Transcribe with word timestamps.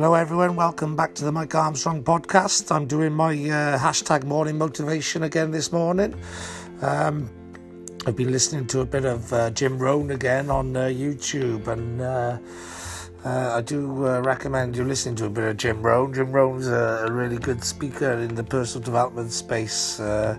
Hello, 0.00 0.14
everyone. 0.14 0.56
Welcome 0.56 0.96
back 0.96 1.14
to 1.16 1.26
the 1.26 1.30
Mike 1.30 1.54
Armstrong 1.54 2.02
podcast. 2.02 2.74
I'm 2.74 2.86
doing 2.86 3.12
my 3.12 3.32
uh, 3.34 3.78
hashtag 3.78 4.24
morning 4.24 4.56
motivation 4.56 5.24
again 5.24 5.50
this 5.50 5.72
morning. 5.72 6.18
Um, 6.80 7.28
I've 8.06 8.16
been 8.16 8.32
listening 8.32 8.66
to 8.68 8.80
a 8.80 8.86
bit 8.86 9.04
of 9.04 9.30
uh, 9.30 9.50
Jim 9.50 9.78
Rohn 9.78 10.10
again 10.10 10.48
on 10.48 10.74
uh, 10.74 10.84
YouTube, 10.84 11.66
and 11.66 12.00
uh, 12.00 12.38
uh, 13.26 13.56
I 13.56 13.60
do 13.60 14.06
uh, 14.06 14.20
recommend 14.20 14.74
you 14.74 14.84
listening 14.84 15.16
to 15.16 15.26
a 15.26 15.28
bit 15.28 15.44
of 15.44 15.58
Jim 15.58 15.82
Rohn. 15.82 16.14
Jim 16.14 16.32
Rohn's 16.32 16.66
a, 16.66 17.04
a 17.06 17.12
really 17.12 17.36
good 17.36 17.62
speaker 17.62 18.12
in 18.12 18.34
the 18.34 18.42
personal 18.42 18.82
development 18.82 19.30
space 19.32 19.98
for 19.98 20.38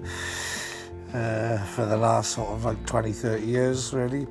the 1.12 1.98
last 1.98 2.32
sort 2.32 2.50
of 2.50 2.66
like 2.66 2.84
20, 2.88 3.12
30 3.12 3.46
years, 3.46 3.93
really. 3.93 4.25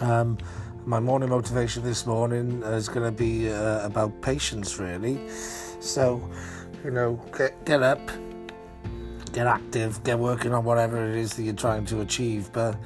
Um, 0.00 0.38
my 0.86 0.98
morning 0.98 1.28
motivation 1.28 1.82
this 1.82 2.06
morning 2.06 2.62
is 2.62 2.88
going 2.88 3.04
to 3.04 3.12
be 3.12 3.50
uh, 3.50 3.84
about 3.84 4.20
patience, 4.22 4.78
really. 4.78 5.20
So, 5.80 6.26
you 6.84 6.90
know, 6.90 7.20
get, 7.36 7.64
get 7.64 7.82
up, 7.82 8.00
get 9.32 9.46
active, 9.46 10.02
get 10.04 10.18
working 10.18 10.52
on 10.52 10.64
whatever 10.64 11.06
it 11.06 11.16
is 11.16 11.34
that 11.34 11.42
you're 11.42 11.54
trying 11.54 11.84
to 11.86 12.00
achieve. 12.00 12.50
But 12.52 12.76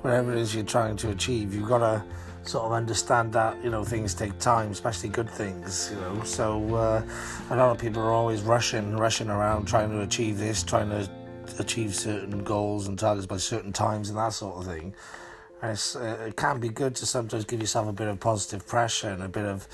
whatever 0.00 0.32
it 0.32 0.38
is 0.38 0.54
you're 0.54 0.64
trying 0.64 0.96
to 0.98 1.10
achieve, 1.10 1.54
you've 1.54 1.68
got 1.68 1.78
to 1.78 2.04
sort 2.48 2.64
of 2.64 2.72
understand 2.72 3.32
that 3.32 3.62
you 3.62 3.70
know 3.70 3.84
things 3.84 4.14
take 4.14 4.38
time, 4.38 4.70
especially 4.70 5.10
good 5.10 5.28
things. 5.28 5.90
You 5.92 6.00
know, 6.00 6.22
so 6.24 6.74
uh, 6.74 7.02
a 7.50 7.56
lot 7.56 7.70
of 7.70 7.78
people 7.78 8.02
are 8.02 8.12
always 8.12 8.42
rushing, 8.42 8.96
rushing 8.96 9.28
around 9.28 9.66
trying 9.66 9.90
to 9.90 10.00
achieve 10.02 10.38
this, 10.38 10.62
trying 10.62 10.90
to 10.90 11.08
achieve 11.58 11.94
certain 11.94 12.42
goals 12.44 12.88
and 12.88 12.98
targets 12.98 13.26
by 13.26 13.36
certain 13.36 13.72
times 13.72 14.08
and 14.08 14.18
that 14.18 14.32
sort 14.32 14.56
of 14.56 14.64
thing. 14.64 14.94
And 15.62 15.96
uh, 15.96 16.24
it 16.26 16.36
can 16.36 16.60
be 16.60 16.68
good 16.68 16.94
to 16.96 17.06
sometimes 17.06 17.44
give 17.44 17.60
yourself 17.60 17.88
a 17.88 17.92
bit 17.92 18.08
of 18.08 18.20
positive 18.20 18.66
pressure 18.66 19.08
and 19.08 19.22
a 19.22 19.28
bit 19.28 19.46
of, 19.46 19.66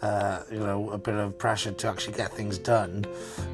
uh, 0.00 0.42
you 0.50 0.60
know, 0.60 0.90
a 0.90 0.98
bit 0.98 1.14
of 1.14 1.36
pressure 1.38 1.72
to 1.72 1.88
actually 1.88 2.16
get 2.16 2.32
things 2.32 2.56
done. 2.56 3.04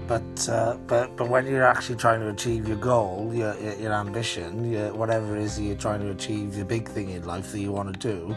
But 0.06 0.48
uh, 0.48 0.77
but 0.87 1.17
but 1.17 1.28
when 1.28 1.47
you're 1.47 1.64
actually 1.64 1.97
trying 1.97 2.20
to 2.20 2.28
achieve 2.28 2.69
your 2.69 2.77
goal, 2.77 3.33
your 3.33 3.55
your 3.78 3.92
ambition, 3.92 4.70
your, 4.70 4.92
whatever 4.92 5.37
it 5.37 5.42
is 5.42 5.56
that 5.56 5.62
you're 5.62 5.77
trying 5.77 6.00
to 6.00 6.11
achieve, 6.11 6.55
the 6.55 6.64
big 6.64 6.89
thing 6.89 7.11
in 7.11 7.25
life 7.25 7.50
that 7.53 7.61
you 7.61 7.72
want 7.72 7.92
to 7.92 7.98
do, 7.98 8.37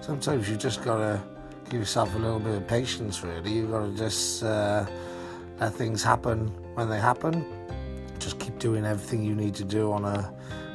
sometimes 0.00 0.48
you 0.48 0.56
just 0.56 0.82
gotta 0.84 1.22
give 1.70 1.80
yourself 1.80 2.14
a 2.16 2.18
little 2.18 2.40
bit 2.40 2.56
of 2.56 2.66
patience. 2.66 3.22
Really, 3.22 3.52
you 3.52 3.66
gotta 3.68 3.92
just 3.92 4.42
uh, 4.42 4.84
let 5.60 5.72
things 5.74 6.02
happen 6.02 6.48
when 6.74 6.88
they 6.88 6.98
happen. 6.98 7.44
Just 8.18 8.40
keep 8.40 8.58
doing 8.58 8.84
everything 8.84 9.22
you 9.22 9.34
need 9.34 9.54
to 9.54 9.64
do 9.64 9.92
on 9.92 10.04
a 10.04 10.32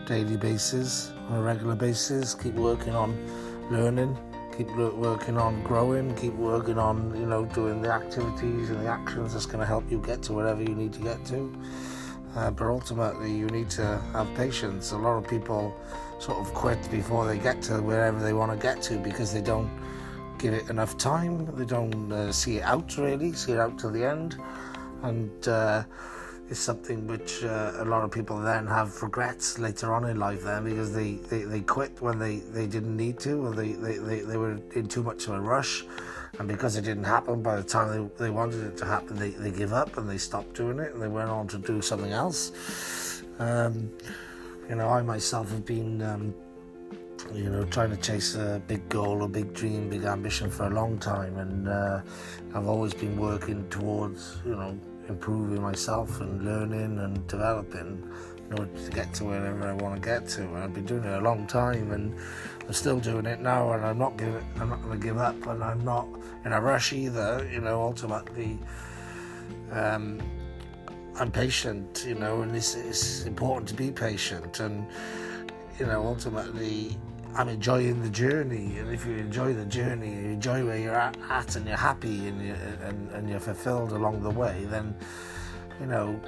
daily 0.10 0.38
basis, 0.38 1.12
on 1.30 1.38
a 1.38 1.42
regular 1.42 1.76
basis. 1.76 2.34
Keep 2.34 2.56
working 2.56 2.96
on 2.96 3.16
learning, 3.70 4.18
keep 4.58 4.68
working 4.76 5.38
on 5.38 5.62
growing, 5.64 6.16
keep 6.16 6.34
working 6.34 6.80
on, 6.80 7.16
you 7.16 7.28
know, 7.28 7.46
doing 7.46 7.80
the 7.80 7.92
activities 7.92 8.72
and 8.72 8.84
the 8.84 8.90
actions 8.90 9.34
that's 9.34 9.46
going 9.46 9.60
to 9.60 9.68
help 9.68 9.90
you 9.92 10.02
get 10.02 10.24
to 10.24 10.34
wherever 10.34 10.64
you 10.64 10.74
need 10.74 10.94
to 10.94 11.00
get 11.00 11.24
to. 11.26 11.56
Uh, 12.36 12.50
but 12.50 12.68
ultimately, 12.68 13.32
you 13.32 13.46
need 13.48 13.70
to 13.70 14.02
have 14.14 14.28
patience. 14.36 14.94
A 14.94 14.98
lot 14.98 15.16
of 15.16 15.30
people 15.30 15.76
sort 16.18 16.40
of 16.40 16.52
quit 16.56 16.90
before 16.90 17.28
they 17.28 17.38
get 17.38 17.62
to 17.64 17.80
wherever 17.80 18.20
they 18.20 18.34
want 18.34 18.52
to 18.52 18.58
get 18.58 18.82
to 18.82 18.98
because 18.98 19.32
they 19.32 19.42
don't 19.42 19.70
give 20.40 20.56
it 20.56 20.68
enough 20.72 20.98
time. 20.98 21.46
They 21.56 21.66
don't 21.66 22.12
uh, 22.12 22.32
see 22.32 22.58
it 22.58 22.64
out 22.64 22.98
really, 22.98 23.34
see 23.34 23.52
it 23.52 23.60
out 23.60 23.78
to 23.80 23.90
the 23.92 24.04
end, 24.06 24.38
and 25.04 25.48
uh, 25.48 25.84
is 26.50 26.60
something 26.60 27.06
which 27.08 27.44
uh, 27.44 27.74
a 27.78 27.86
lot 27.86 28.04
of 28.04 28.12
people 28.12 28.40
then 28.40 28.66
have 28.68 29.02
regrets 29.02 29.60
later 29.60 29.94
on 29.94 30.06
in 30.06 30.18
life 30.18 30.44
then 30.44 30.64
because 30.64 30.94
they, 30.94 31.14
they, 31.14 31.44
they 31.44 31.62
quit 31.62 32.02
when 32.02 32.18
they, 32.20 32.38
they 32.38 32.68
didn't 32.68 32.96
need 32.96 33.20
to 33.20 33.46
or 33.46 33.54
they, 33.54 33.74
they, 33.74 33.98
they, 33.98 34.22
they 34.22 34.38
were 34.38 34.60
in 34.76 34.88
too 34.88 35.04
much 35.04 35.28
of 35.28 35.34
a 35.34 35.40
rush. 35.40 35.86
And 36.38 36.48
because 36.48 36.76
it 36.76 36.82
didn't 36.82 37.04
happen 37.04 37.42
by 37.42 37.56
the 37.56 37.64
time 37.64 38.10
they, 38.18 38.26
they 38.26 38.30
wanted 38.30 38.64
it 38.64 38.78
to 38.78 38.86
happen 38.86 39.18
they, 39.18 39.32
they 39.32 39.52
give 39.52 39.74
up 39.74 39.98
and 39.98 40.10
they 40.10 40.18
stopped 40.18 40.56
doing 40.56 40.80
it 40.80 40.94
and 40.94 41.02
they 41.02 41.08
went 41.08 41.30
on 41.30 41.48
to 41.50 41.58
do 41.58 41.82
something 41.82 42.12
else. 42.12 43.22
Um, 43.40 43.92
you 44.68 44.76
know 44.76 44.90
I 44.90 45.02
myself 45.02 45.50
have 45.50 45.66
been 45.66 46.02
um, 46.02 46.34
you 47.34 47.50
know, 47.50 47.64
trying 47.66 47.92
to 47.92 47.98
chase 47.98 48.36
a 48.36 48.62
big 48.68 48.88
goal, 48.90 49.24
a 49.24 49.28
big 49.28 49.54
dream, 49.54 49.90
big 49.90 50.04
ambition 50.04 50.50
for 50.50 50.64
a 50.64 50.70
long 50.70 50.98
time, 50.98 51.38
and 51.38 51.68
uh, 51.68 52.02
I've 52.56 52.68
always 52.68 52.94
been 52.94 53.18
working 53.18 53.68
towards, 53.70 54.38
you 54.46 54.56
know, 54.56 54.80
improving 55.10 55.62
myself 55.62 56.22
and 56.22 56.46
learning 56.46 57.00
and 57.00 57.26
developing 57.28 58.08
in 58.50 58.60
order 58.60 58.72
to 58.86 58.92
get 58.92 59.14
to 59.14 59.26
wherever 59.26 59.68
I 59.68 59.74
want 59.74 59.96
to 59.96 60.02
get 60.02 60.28
to. 60.30 60.44
And 60.44 60.58
I've 60.58 60.74
been 60.74 60.86
doing 60.86 61.04
it 61.04 61.14
a 61.14 61.22
long 61.22 61.46
time, 61.46 61.92
and 61.92 62.16
I'm 62.66 62.74
still 62.74 63.00
doing 63.00 63.26
it 63.26 63.42
now. 63.42 63.74
And 63.74 63.86
I'm 63.86 63.98
not 63.98 64.18
giving, 64.18 64.44
I'm 64.60 64.70
not 64.70 64.82
going 64.82 65.00
to 65.00 65.06
give 65.06 65.18
up, 65.18 65.46
and 65.48 65.64
I'm 65.64 65.84
not 65.84 66.08
in 66.46 66.54
a 66.54 66.62
rush 66.62 66.94
either. 66.94 67.48
You 67.52 67.62
know, 67.62 67.82
ultimately, 67.82 68.58
um, 69.72 70.20
I'm 71.16 71.32
patient. 71.32 72.06
You 72.08 72.16
know, 72.16 72.42
and 72.42 72.56
it's, 72.56 72.76
it's 72.76 73.26
important 73.26 73.68
to 73.70 73.76
be 73.76 73.92
patient. 73.92 74.60
And 74.60 74.88
you 75.80 75.86
know, 75.86 76.06
ultimately, 76.06 76.98
I'm 77.36 77.48
enjoying 77.48 78.02
the 78.02 78.10
journey, 78.10 78.78
and 78.80 78.92
if 78.92 79.06
you 79.06 79.16
enjoy 79.16 79.54
the 79.54 79.66
journey, 79.66 80.10
you 80.10 80.32
enjoy 80.32 80.66
where 80.66 80.78
you're 80.78 80.96
at, 80.96 81.56
and 81.56 81.66
you're 81.66 81.78
happy 81.78 82.28
and, 82.28 82.42
you, 82.46 82.56
and, 82.84 83.12
and 83.12 83.30
you're 83.30 83.40
fulfilled 83.40 83.92
along 83.92 84.24
the 84.24 84.30
way, 84.30 84.66
then 84.70 84.96
you 85.80 85.86
know 85.86 86.20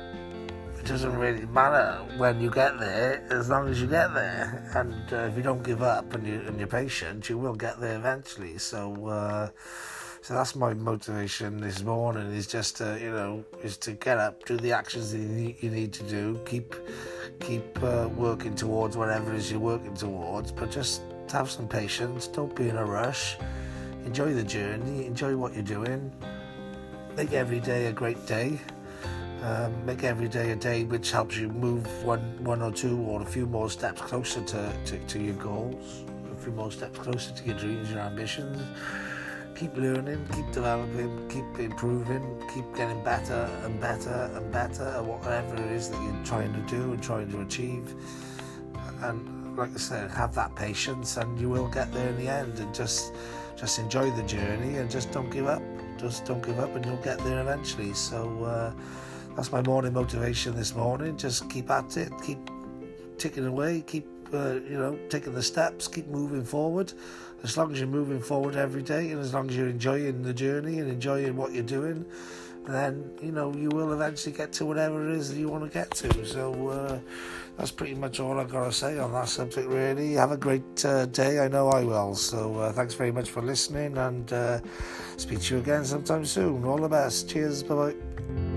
it 0.79 0.85
doesn't 0.85 1.15
really 1.17 1.45
matter 1.47 2.03
when 2.17 2.41
you 2.41 2.49
get 2.49 2.79
there, 2.79 3.27
as 3.29 3.49
long 3.49 3.67
as 3.67 3.79
you 3.79 3.87
get 3.87 4.13
there. 4.13 4.71
And 4.73 5.13
uh, 5.13 5.27
if 5.27 5.37
you 5.37 5.43
don't 5.43 5.63
give 5.63 5.83
up 5.83 6.13
and, 6.13 6.25
you, 6.25 6.41
and 6.47 6.57
you're 6.57 6.67
patient, 6.67 7.29
you 7.29 7.37
will 7.37 7.55
get 7.55 7.79
there 7.79 7.97
eventually. 7.97 8.57
So. 8.57 9.07
Uh, 9.07 9.49
so 10.23 10.35
that's 10.35 10.55
my 10.55 10.75
motivation 10.75 11.59
this 11.59 11.81
morning 11.81 12.31
is 12.31 12.45
just 12.45 12.77
to, 12.77 12.99
you 13.01 13.09
know, 13.09 13.43
is 13.63 13.75
to 13.77 13.93
get 13.93 14.19
up, 14.19 14.45
do 14.45 14.55
the 14.55 14.71
actions 14.71 15.11
that 15.11 15.17
you 15.17 15.71
need 15.71 15.93
to 15.93 16.03
do, 16.03 16.39
keep 16.45 16.75
keep 17.41 17.83
uh, 17.83 18.07
working 18.15 18.55
towards 18.55 18.95
whatever 18.95 19.33
it 19.33 19.37
is 19.37 19.51
you're 19.51 19.59
working 19.59 19.95
towards, 19.95 20.51
but 20.51 20.71
just 20.71 21.01
have 21.31 21.49
some 21.49 21.67
patience, 21.67 22.27
don't 22.27 22.55
be 22.55 22.69
in 22.69 22.77
a 22.77 22.85
rush, 22.85 23.37
enjoy 24.05 24.33
the 24.33 24.43
journey, 24.43 25.05
enjoy 25.05 25.35
what 25.35 25.53
you're 25.53 25.63
doing, 25.63 26.11
make 27.15 27.33
every 27.33 27.59
day 27.59 27.87
a 27.87 27.91
great 27.91 28.25
day. 28.25 28.59
Um, 29.43 29.87
make 29.87 30.03
every 30.03 30.27
day 30.27 30.51
a 30.51 30.55
day 30.55 30.83
which 30.83 31.09
helps 31.09 31.35
you 31.35 31.49
move 31.49 31.87
one, 32.03 32.21
one 32.43 32.61
or 32.61 32.71
two 32.71 32.99
or 33.01 33.23
a 33.23 33.25
few 33.25 33.47
more 33.47 33.71
steps 33.71 33.99
closer 33.99 34.43
to, 34.43 34.73
to, 34.85 34.99
to 34.99 35.19
your 35.19 35.33
goals, 35.33 36.03
a 36.31 36.35
few 36.39 36.51
more 36.51 36.71
steps 36.71 36.99
closer 36.99 37.33
to 37.33 37.45
your 37.45 37.57
dreams, 37.57 37.89
your 37.89 38.01
ambitions 38.01 38.61
keep 39.61 39.77
learning, 39.77 40.27
keep 40.33 40.51
developing, 40.51 41.29
keep 41.29 41.59
improving, 41.59 42.23
keep 42.51 42.65
getting 42.75 43.03
better 43.03 43.47
and 43.63 43.79
better 43.79 44.31
and 44.33 44.51
better 44.51 44.85
at 44.85 45.05
whatever 45.05 45.53
it 45.53 45.71
is 45.71 45.87
that 45.87 46.01
you're 46.01 46.25
trying 46.25 46.51
to 46.51 46.61
do 46.61 46.93
and 46.93 47.03
trying 47.03 47.29
to 47.29 47.41
achieve. 47.41 47.93
And 49.03 49.55
like 49.55 49.69
I 49.71 49.77
said, 49.77 50.09
have 50.09 50.33
that 50.33 50.55
patience 50.55 51.17
and 51.17 51.39
you 51.39 51.47
will 51.47 51.67
get 51.67 51.93
there 51.93 52.09
in 52.09 52.17
the 52.17 52.27
end 52.27 52.57
and 52.57 52.73
just 52.73 53.13
just 53.55 53.77
enjoy 53.77 54.09
the 54.09 54.23
journey 54.23 54.77
and 54.77 54.89
just 54.89 55.11
don't 55.11 55.29
give 55.29 55.45
up. 55.45 55.61
Just 55.99 56.25
don't 56.25 56.43
give 56.43 56.59
up 56.59 56.75
and 56.75 56.83
you'll 56.83 56.97
get 56.97 57.19
there 57.19 57.39
eventually. 57.39 57.93
So 57.93 58.43
uh, 58.43 58.73
that's 59.35 59.51
my 59.51 59.61
morning 59.61 59.93
motivation 59.93 60.55
this 60.55 60.73
morning. 60.73 61.17
Just 61.17 61.47
keep 61.51 61.69
at 61.69 61.97
it, 61.97 62.11
keep 62.25 62.39
ticking 63.19 63.45
away, 63.45 63.83
keep 63.85 64.07
uh, 64.33 64.59
you 64.69 64.77
know, 64.77 64.97
taking 65.09 65.33
the 65.33 65.43
steps, 65.43 65.87
keep 65.87 66.07
moving 66.07 66.43
forward. 66.43 66.93
As 67.43 67.57
long 67.57 67.71
as 67.71 67.79
you're 67.79 67.87
moving 67.87 68.21
forward 68.21 68.55
every 68.55 68.83
day, 68.83 69.11
and 69.11 69.19
as 69.19 69.33
long 69.33 69.49
as 69.49 69.57
you're 69.57 69.67
enjoying 69.67 70.21
the 70.21 70.33
journey 70.33 70.79
and 70.79 70.89
enjoying 70.89 71.35
what 71.35 71.53
you're 71.53 71.63
doing, 71.63 72.05
then 72.67 73.09
you 73.21 73.31
know 73.31 73.53
you 73.55 73.69
will 73.69 73.93
eventually 73.93 74.35
get 74.35 74.53
to 74.53 74.65
whatever 74.65 75.09
it 75.09 75.15
is 75.15 75.33
that 75.33 75.39
you 75.39 75.49
want 75.49 75.63
to 75.63 75.69
get 75.69 75.89
to. 75.91 76.25
So 76.25 76.69
uh, 76.69 76.99
that's 77.57 77.71
pretty 77.71 77.95
much 77.95 78.19
all 78.19 78.39
I've 78.39 78.51
got 78.51 78.65
to 78.65 78.71
say 78.71 78.99
on 78.99 79.11
that 79.13 79.27
subject. 79.27 79.67
Really, 79.67 80.13
have 80.13 80.31
a 80.31 80.37
great 80.37 80.85
uh, 80.85 81.07
day. 81.07 81.39
I 81.39 81.47
know 81.47 81.69
I 81.69 81.83
will. 81.83 82.13
So 82.15 82.59
uh, 82.59 82.71
thanks 82.71 82.93
very 82.93 83.11
much 83.11 83.29
for 83.29 83.41
listening, 83.41 83.97
and 83.97 84.31
uh, 84.31 84.59
speak 85.17 85.41
to 85.41 85.55
you 85.55 85.61
again 85.61 85.83
sometime 85.83 86.25
soon. 86.25 86.63
All 86.65 86.77
the 86.77 86.89
best. 86.89 87.29
Cheers. 87.29 87.63
Bye 87.63 87.75
bye. 87.75 88.50